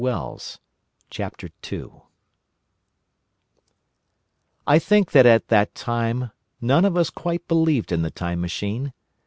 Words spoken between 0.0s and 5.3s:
The Time Traveller Returns I think that